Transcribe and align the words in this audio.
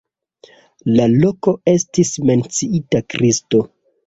La 0.99 1.05
loko 1.11 1.53
estis 1.75 2.15
menciita 2.31 3.03
Kristo. 3.17 3.63